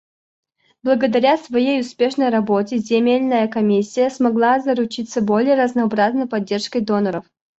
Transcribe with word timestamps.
Благодаря 0.81 1.37
своей 1.37 1.81
успешной 1.81 2.29
работе 2.29 2.79
Земельная 2.79 3.47
комиссия 3.47 4.09
смогла 4.09 4.59
заручиться 4.59 5.21
более 5.21 5.53
разнообразной 5.53 6.25
поддержкой 6.25 6.81
доноров. 6.81 7.23